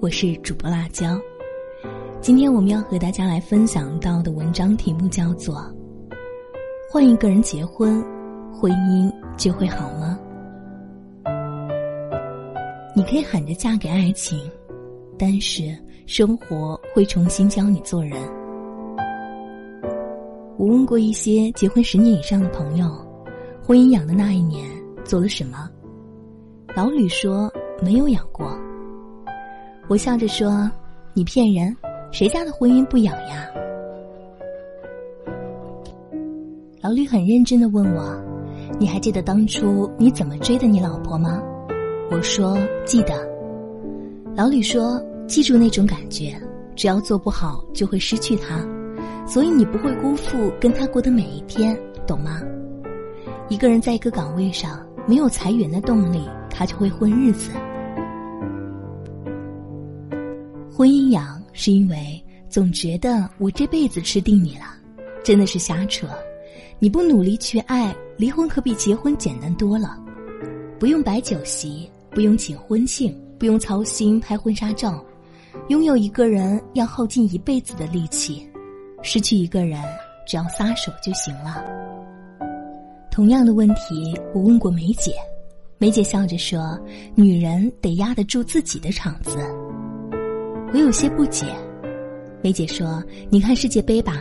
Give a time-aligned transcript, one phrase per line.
[0.00, 1.18] 我是主播辣椒。
[2.20, 5.56] 今天我们要和大家来分享到的文章题目叫做
[6.88, 8.00] 《换一个人结婚，
[8.52, 10.18] 婚姻就会好吗？》
[12.94, 14.38] 你可以喊着嫁给爱情，
[15.18, 15.76] 但是
[16.06, 18.12] 生活会重新教你做人。
[20.56, 22.86] 我问过一些结婚十年以上的朋友，
[23.64, 24.70] 婚姻养的那一年
[25.04, 25.68] 做了什么？
[26.76, 27.52] 老吕说
[27.82, 28.56] 没有养过。
[29.88, 30.70] 我笑着说
[31.14, 31.74] ：“你骗人，
[32.12, 33.48] 谁家的婚姻不养呀？”
[36.82, 38.14] 老李很认真的问我
[38.78, 41.40] ：“你还记得当初你怎么追的你老婆吗？”
[42.12, 43.14] 我说：“记得。”
[44.36, 46.38] 老李说：“记住那种感觉，
[46.76, 48.60] 只要做不好就会失去她，
[49.26, 51.74] 所以你不会辜负跟她过的每一天，
[52.06, 52.42] 懂吗？
[53.48, 57.52] 一个人在一个岗位上没有裁员的动力，他就会混日子。”
[60.78, 64.76] 婚姻养是因为总觉得我这辈子吃定你了，
[65.24, 66.06] 真的是瞎扯。
[66.78, 69.98] 你不努力去爱，离婚可比结婚简单多了。
[70.78, 75.04] 不用摆酒席，不用请婚庆，不用操心拍婚纱照。
[75.66, 78.48] 拥有一个人要耗尽一辈子的力气，
[79.02, 79.82] 失去一个人
[80.28, 81.60] 只要撒手就行了。
[83.10, 85.12] 同样的问题，我问过梅姐，
[85.76, 86.78] 梅姐笑着说
[87.16, 89.38] ：“女人得压得住自己的场子。”
[90.70, 91.46] 我有些不解，
[92.42, 94.20] 梅姐说：“你看世界杯吧，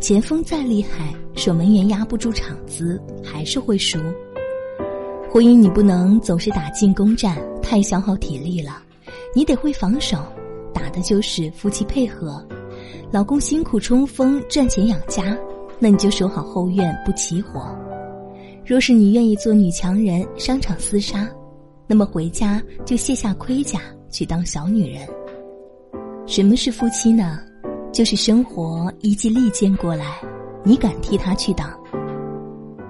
[0.00, 3.98] 前锋再厉害，守门员压不住场子，还是会输。
[5.30, 8.82] 婚姻你不能总是打进攻战，太消耗体力了。
[9.34, 10.16] 你得会防守，
[10.72, 12.42] 打的就是夫妻配合。
[13.10, 15.36] 老公辛苦冲锋赚钱养家，
[15.78, 17.60] 那你就守好后院不起火。
[18.64, 21.28] 若是你愿意做女强人，商场厮杀，
[21.86, 23.78] 那么回家就卸下盔甲
[24.10, 25.06] 去当小女人。”
[26.26, 27.40] 什么是夫妻呢？
[27.92, 30.18] 就是生活一记利剑过来，
[30.64, 31.78] 你敢替他去挡。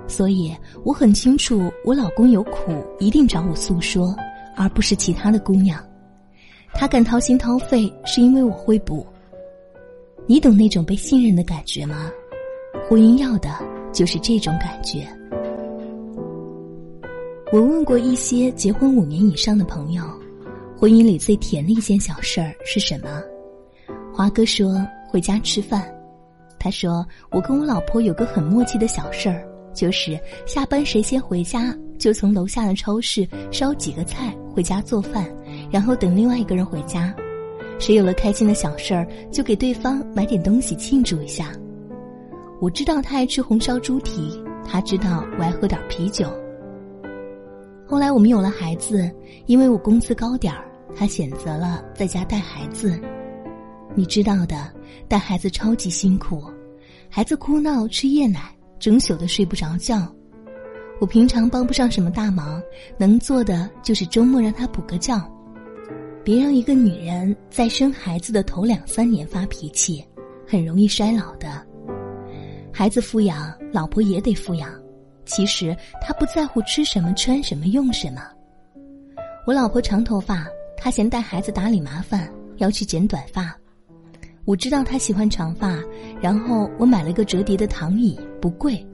[0.07, 0.55] 所以
[0.85, 4.15] 我很清楚，我老公有苦一定找我诉说，
[4.55, 5.83] 而不是其他的姑娘。
[6.75, 9.05] 他敢掏心掏肺，是因为我会补。
[10.27, 12.11] 你懂那种被信任的感觉吗？
[12.89, 13.51] 婚姻要的
[13.93, 15.07] 就是这种感觉。
[17.51, 20.05] 我问过一些结婚五年以上的朋友。
[20.83, 23.23] 婚姻里最甜的一件小事儿是什么？
[24.13, 25.89] 华哥说回家吃饭。
[26.59, 35.33] 他说我跟我老婆有个很默契的小事儿，就是下班谁先回家，就从楼下的超市烧几个菜回家做饭，
[35.71, 37.15] 然后等另外一个人回家。
[37.79, 41.53] 谁有了开心的小事儿，就给对方买点东西庆祝一下。
[42.61, 46.27] 我知道他爱吃红烧猪蹄，他知道我爱喝点啤酒。
[47.87, 49.09] 后来我们有了孩子，
[49.47, 50.65] 因为我工资高点儿。
[50.95, 53.01] 他选择了在家带孩子，
[53.95, 54.73] 你知道的，
[55.09, 56.45] 带孩子超级辛苦，
[57.09, 60.07] 孩子哭闹吃夜奶，整宿的睡不着觉。
[61.01, 62.63] 我平常帮不上什么大忙，
[62.97, 65.21] 能做的就是周末让他补个觉。
[66.23, 70.05] 别让一个女人在生孩子的头两三年发脾气，
[70.47, 71.67] 很容易衰老的。
[72.73, 74.71] 孩子富养，老婆也得富养。
[75.25, 78.23] 其实他不在乎吃什么、穿什么、用什么。
[79.47, 80.47] 我老婆长头发。
[80.83, 83.57] 他嫌带孩子打理麻烦，要去剪短发。
[84.45, 85.79] 我知道他喜欢长发，
[86.21, 88.85] 然后我买了个折叠的躺椅，不贵。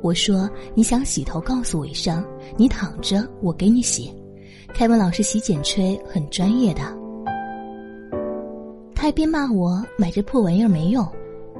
[0.00, 2.24] 我说你想洗头，告诉我一声，
[2.56, 4.14] 你躺着，我给你洗。
[4.72, 6.82] 凯文老师洗剪吹很专业的。
[8.94, 11.04] 他一边骂我买这破玩意儿没用，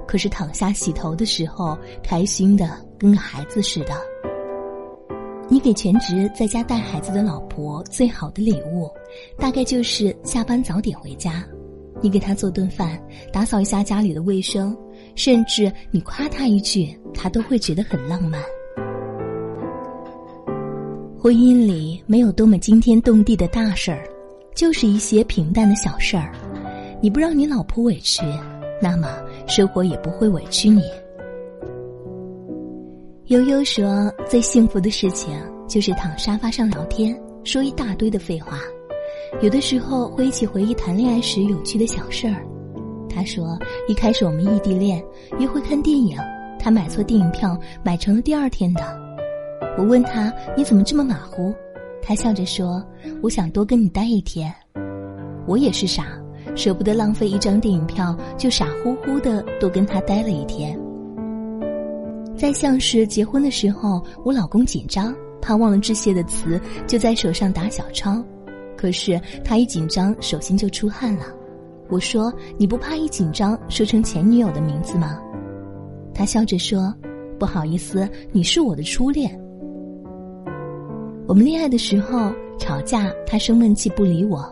[0.07, 4.14] 可是躺下洗头的时候，开心的跟个孩子似的。
[5.55, 8.91] 你给全职在家带孩子的老婆最好的礼物，
[9.39, 11.45] 大概就是下班早点回家。
[12.03, 13.01] 你给她做顿饭，
[13.33, 14.77] 打扫一下家里的卫生，
[15.15, 18.43] 甚至你夸她一句，她都会觉得很浪漫。
[21.17, 24.03] 婚姻里没有多么惊天动地的大事儿，
[24.57, 26.33] 就是一些平淡的小事儿。
[27.01, 28.25] 你不让你老婆委屈，
[28.83, 30.83] 那么生活也不会委屈你。
[33.29, 35.35] 悠悠说：“最幸福的事情
[35.67, 38.59] 就是躺沙发上聊天，说一大堆的废话。
[39.41, 42.45] 有的时候会一起回忆谈恋爱时有趣的小事儿。”
[43.09, 45.03] 他说：“一开始我们异地恋，
[45.39, 46.19] 约会看电影，
[46.61, 48.83] 他买错电影票，买成了第二天的。
[49.79, 51.51] 我问他：‘你怎么这么马虎？’
[52.05, 52.85] 他笑着说
[53.23, 54.55] ：‘我想多跟你待一天。’
[55.49, 56.09] 我也是傻，
[56.55, 60.79] 舍不得浪费一张电影票，就傻乎乎的多跟他待了一天。”
[62.37, 68.23] 在像是结婚的时候，我老公紧张，怕忘了致谢的词，就在手上打小抄。
[68.77, 71.27] 可是他一紧张，手心就出汗了。
[71.89, 75.19] 我说：“你不怕一紧张说成前女友的名字吗？”
[76.13, 76.95] 他笑着说
[77.39, 79.39] ：“不好意思，你是我的初恋。”
[81.27, 84.45] 我们恋爱的时候吵架，他生闷气不理我，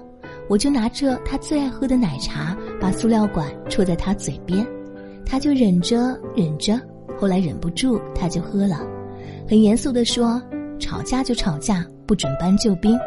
[0.49, 4.67] 我就拿着他最爱喝的奶茶，把塑料管戳在他嘴边，
[5.27, 6.81] 他就忍着忍着，
[7.23, 8.85] 后来忍不住他就喝了，
[9.49, 10.43] 很严肃的说
[10.81, 12.99] ：“吵架就吵架，不准搬救兵。”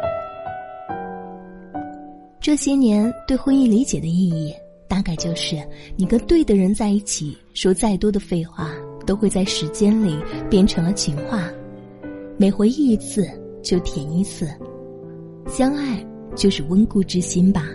[2.40, 4.54] 这些年对婚姻理解的意义，
[4.88, 5.62] 大概就是
[5.96, 8.70] 你跟对的人在一起，说再多的废话，
[9.04, 10.16] 都会在时间里
[10.48, 11.50] 变成了情话，
[12.38, 13.28] 每回忆一次。
[13.62, 14.48] 就甜一次，
[15.48, 16.02] 相爱
[16.36, 17.66] 就是温故知新吧。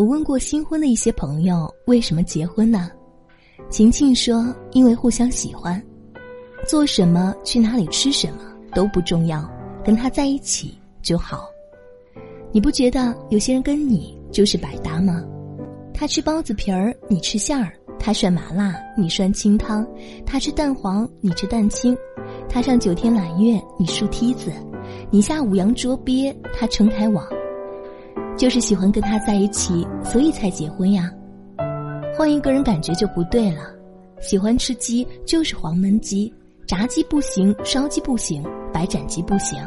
[0.00, 2.90] 我问过新婚的一些朋友，为什么结婚呢？
[3.68, 5.78] 晴晴说，因为互相喜欢，
[6.66, 8.38] 做什么、去哪里、吃什么
[8.74, 9.46] 都不重要，
[9.84, 11.44] 跟他在一起就好。
[12.50, 15.22] 你不觉得有些人跟你就是百搭吗？
[15.92, 17.70] 他吃包子皮儿，你吃馅儿。
[17.98, 19.84] 他涮麻辣，你涮清汤；
[20.24, 21.94] 他吃蛋黄，你吃蛋清；
[22.48, 24.50] 他上九天揽月，你竖梯子；
[25.10, 27.22] 你下五洋捉鳖，他撑开网。
[28.40, 31.12] 就是喜欢跟他在一起，所以才结婚呀。
[32.16, 33.64] 换一个人感觉就不对了。
[34.18, 36.32] 喜欢吃鸡就是黄焖鸡，
[36.66, 38.42] 炸鸡不行，烧鸡不行，
[38.72, 39.58] 白斩鸡不行。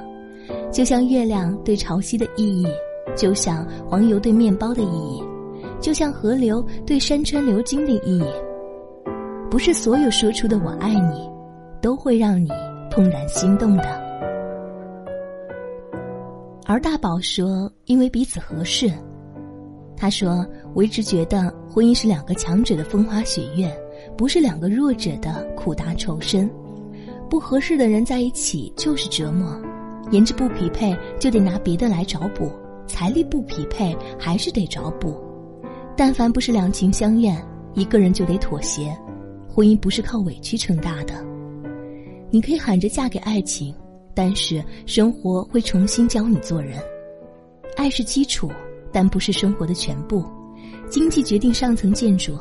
[0.72, 2.68] 就像月亮对潮汐的意义，
[3.16, 5.24] 就像黄油对面包的意义。
[5.80, 8.26] 就像河流对山川流经的意义，
[9.52, 11.30] 不是所有说出的“我爱你”，
[11.80, 12.50] 都会让你
[12.90, 14.03] 怦然心动的。
[16.66, 18.92] 而大宝说：“因为彼此合适。”
[19.98, 23.72] 他说：“我一直觉得婚姻是两个强者的风花雪月，
[24.18, 26.50] 不是两个弱者的苦大仇深。
[27.30, 29.62] 不合适的人在一起就是折磨，
[30.12, 32.52] 颜值不匹配就得拿别的来找补，
[32.88, 35.16] 财力不匹配还是得找补。”
[35.96, 37.32] 但凡不是两情相悦，
[37.76, 38.96] 一个人就得妥协。
[39.48, 41.14] 婚姻不是靠委屈撑大的。
[42.32, 43.76] 你可以喊着嫁给爱情，
[44.14, 46.80] 但是生活会重新教你做人。
[47.76, 48.52] 爱是基础，
[48.92, 50.24] 但不是生活的全部。
[50.90, 52.38] 经济决定上层建筑，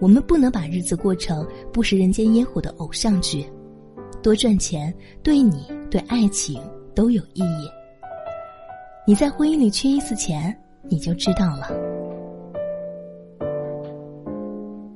[0.00, 3.46] 我们不能把日子过成不食人间烟火的偶像剧。
[4.22, 4.92] 多赚钱
[5.22, 6.58] 对你对爱情
[6.94, 7.68] 都有意义。
[9.06, 10.56] 你在婚姻里缺一次钱，
[10.88, 11.70] 你就知道了。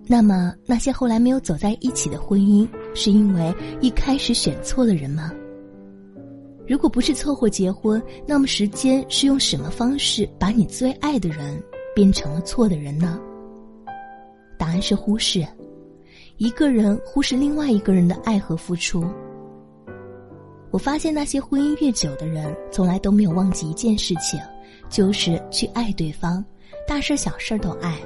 [0.06, 5.31] 那么，那些后来没有走在一起的婚姻，是因为一开始选错了人吗？
[6.69, 11.61] 如果不是凑合结婚，那么时间是用什么方式把你最爱的人
[11.94, 13.19] 变成了错的人呢？
[14.59, 15.47] 答案是忽视，
[16.37, 19.03] 一个人忽视另外一个人的爱和付出。
[20.70, 24.38] 我发现那些婚姻越久的人，从来都没有忘记一件事情，
[24.91, 26.44] 就是去爱对方，
[26.87, 27.99] 大事小事都爱。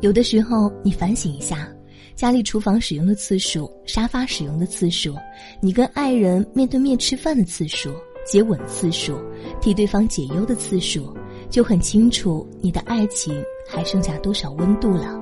[0.00, 1.68] 有的时候，你反省一下，
[2.16, 5.14] 家里厨房使用的次数、沙发使用的次数，
[5.60, 7.90] 你跟爱人面对面吃饭的次数、
[8.24, 9.20] 接吻次数、
[9.60, 11.14] 替对方解忧的次数，
[11.50, 15.14] 就很清楚你的爱情还剩下多少温度了。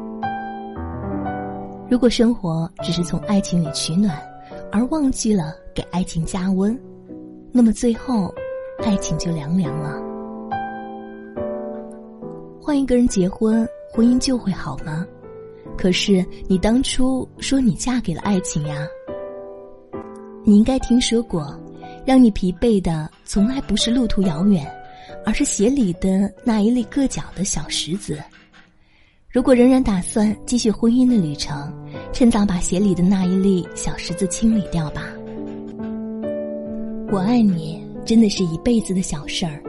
[1.91, 4.17] 如果生活只是从爱情里取暖，
[4.71, 6.79] 而忘记了给爱情加温，
[7.51, 8.33] 那么最后，
[8.85, 10.01] 爱情就凉凉了。
[12.63, 13.69] 换一个人结婚。
[13.93, 15.07] 婚姻就会好吗？
[15.77, 18.87] 可是你当初说你嫁给了爱情呀。
[20.45, 21.59] 你应该听说过，
[22.07, 24.67] 让你疲惫的从来不是路途遥远，
[25.25, 28.19] 而是鞋里的那一粒硌脚的小石子。
[29.31, 31.73] 如果仍然打算继续婚姻的旅程，
[32.13, 35.03] 趁早把鞋里的那一粒小石子清理掉吧。
[37.11, 39.63] 我爱你，真的是一辈子的小事儿。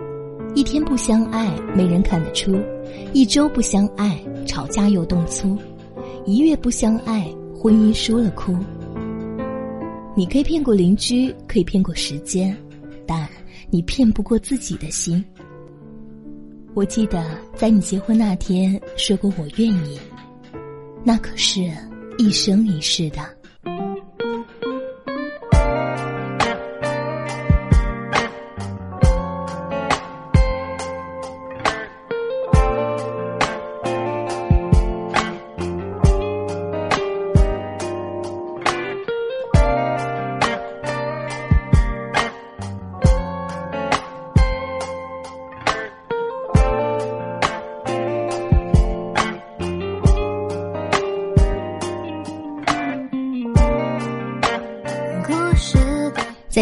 [0.54, 2.54] 一天不相爱，没人看得出；
[3.12, 5.58] 一周不相爱，吵架又动粗；
[6.27, 8.58] 一月不相爱，婚姻输了哭。
[10.15, 12.58] 你可以骗过邻居，可以骗过时间，
[13.05, 13.29] 但
[13.70, 15.24] 你骗不过自己的心。
[16.74, 17.24] 我记得
[17.55, 20.00] 在你结婚那天说过“我愿意”，
[21.05, 21.72] 那可是
[22.17, 23.35] 一生一世的。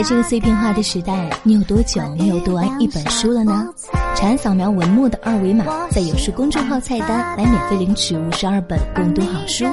[0.05, 3.67] 这个碎片化的时代，你有多久没有读完一本书了呢？
[4.15, 9.65] 长按扫描文末的二维码，在有书公众号菜单来免费领取五十二本共读好书，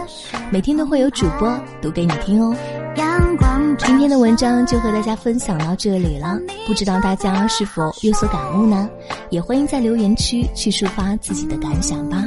[0.50, 2.54] 每天都会有主播读给你听哦。
[3.78, 8.88] 今天的文章就和大家分享到这里了，不知道大家是否有所感悟呢？
[9.30, 12.25] 也欢迎在留言区去抒发自己的感想吧。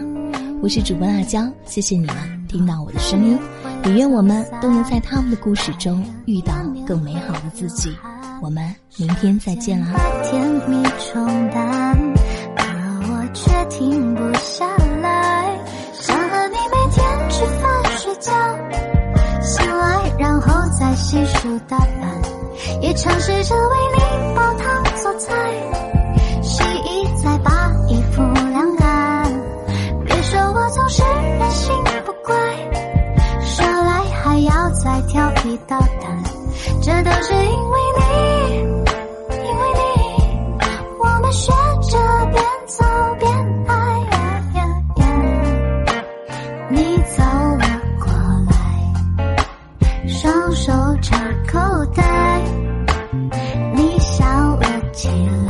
[0.61, 2.15] 我是主播辣椒，谢谢你们
[2.47, 3.37] 听到我的声音，
[3.85, 6.53] 也愿我们都能在他们的故事中遇到
[6.85, 7.95] 更美好的自己。
[8.41, 8.63] 我们
[8.97, 9.93] 明天再见啦！
[10.23, 11.97] 甜蜜冲淡，
[12.55, 12.63] 可
[13.09, 14.65] 我却停不下
[15.01, 15.57] 来，
[15.93, 18.31] 想和你每天吃饭睡觉，
[19.41, 22.21] 醒来然后再洗漱打扮，
[22.81, 25.33] 也尝试着为你煲汤做菜，
[55.11, 55.42] 了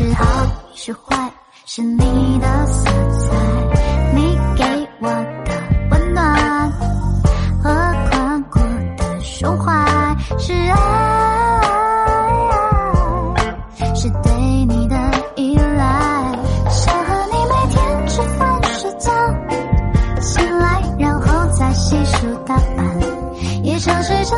[0.00, 0.24] 是好
[0.74, 1.30] 是坏，
[1.66, 2.84] 是你的色
[3.18, 3.36] 彩，
[4.14, 4.64] 你给
[5.02, 5.08] 我
[5.44, 5.52] 的
[5.90, 6.72] 温暖
[7.62, 7.70] 和
[8.10, 8.62] 宽阔
[8.96, 11.60] 的胸怀是爱，
[13.94, 14.32] 是对
[14.64, 14.96] 你的
[15.36, 16.32] 依赖，
[16.70, 19.12] 想和你每天吃饭睡觉。
[20.22, 22.86] 醒来，然后再洗漱打扮，
[23.62, 24.34] 也尝试着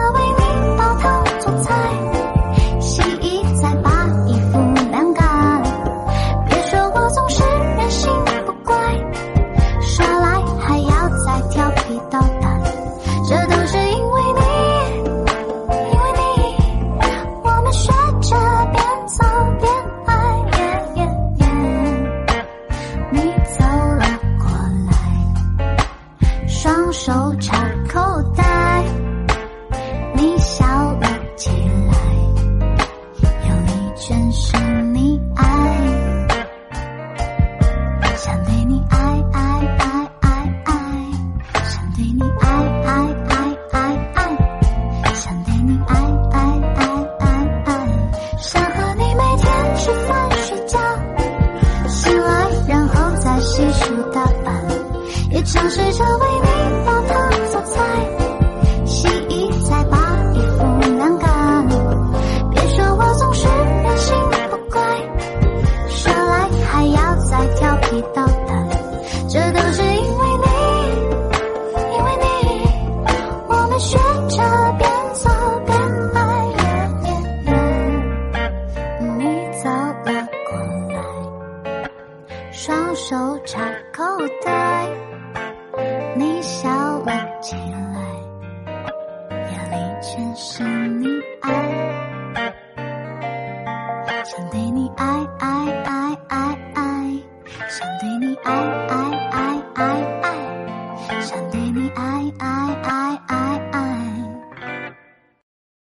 [27.04, 28.00] 手插口
[28.36, 28.84] 袋，
[30.14, 31.50] 你笑了起
[31.90, 31.94] 来，
[33.42, 34.56] 眼里全是
[34.92, 35.44] 你爱，
[38.14, 38.96] 想对你爱
[39.32, 39.40] 爱
[39.80, 40.30] 爱爱
[40.64, 40.72] 爱，
[41.64, 42.48] 想对你爱
[42.84, 42.94] 爱
[43.30, 43.34] 爱
[43.72, 43.76] 爱
[44.14, 45.96] 爱，想对你爱
[46.30, 46.38] 爱
[46.76, 46.86] 爱
[47.18, 47.26] 爱
[47.64, 47.68] 爱，
[48.38, 50.78] 想和你每天吃饭睡觉，
[51.88, 54.62] 醒来然后再洗漱打扮。
[55.30, 56.51] 也尝试着为你
[83.12, 84.02] 手插口
[84.42, 84.61] 袋，